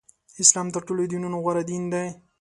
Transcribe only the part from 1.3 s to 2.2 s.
غوره دین دی.